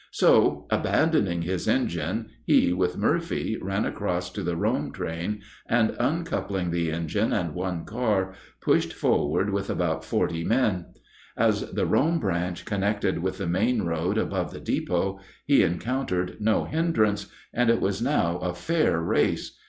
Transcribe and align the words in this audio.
So, 0.09 0.65
abandoning 0.71 1.43
his 1.43 1.67
engine, 1.67 2.29
he 2.43 2.73
with 2.73 2.97
Murphy 2.97 3.59
ran 3.61 3.85
across 3.85 4.31
to 4.31 4.41
the 4.41 4.55
Rome 4.55 4.91
train, 4.91 5.43
and, 5.67 5.95
uncoupling 5.99 6.71
the 6.71 6.89
engine 6.91 7.31
and 7.31 7.53
one 7.53 7.85
car, 7.85 8.33
pushed 8.61 8.93
forward 8.93 9.51
with 9.51 9.69
about 9.69 10.03
forty 10.03 10.39
armed 10.41 10.49
men. 10.49 10.85
As 11.37 11.69
the 11.73 11.85
Rome 11.85 12.17
branch 12.19 12.65
connected 12.65 13.19
with 13.19 13.37
the 13.37 13.45
main 13.45 13.83
road 13.83 14.17
above 14.17 14.51
the 14.51 14.59
depot, 14.59 15.19
he 15.45 15.61
encountered 15.61 16.37
no 16.39 16.63
hindrance, 16.65 17.27
and 17.53 17.69
it 17.69 17.79
was 17.79 18.01
now 18.01 18.39
a 18.39 18.55
fair 18.55 18.99
race. 18.99 19.55